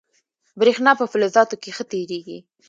برېښنا 0.59 0.91
په 0.99 1.05
فلزاتو 1.11 1.55
کې 1.61 1.71
ښه 1.75 1.83
تېرېږي. 1.91 2.39